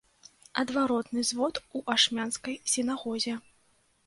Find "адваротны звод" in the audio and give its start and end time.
0.61-1.59